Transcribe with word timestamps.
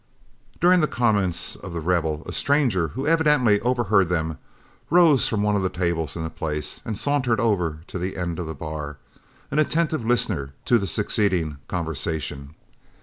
During 0.59 0.81
the 0.81 0.87
comments 0.87 1.55
of 1.55 1.73
The 1.73 1.79
Rebel, 1.79 2.23
a 2.25 2.31
stranger, 2.33 2.87
who 2.87 3.05
evidently 3.05 3.59
overheard 3.61 4.09
them, 4.09 4.39
rose 4.89 5.27
from 5.27 5.43
one 5.43 5.55
of 5.55 5.61
the 5.61 5.69
tables 5.69 6.15
in 6.15 6.23
the 6.23 6.31
place 6.31 6.81
and 6.83 6.97
sauntered 6.97 7.39
over 7.39 7.81
to 7.85 7.99
the 7.99 8.17
end 8.17 8.39
of 8.39 8.47
the 8.47 8.55
bar, 8.55 8.97
an 9.51 9.59
attentive 9.59 10.03
listener 10.03 10.55
to 10.65 10.79
the 10.79 10.87
succeeding 10.87 11.57
conversation. 11.67 12.55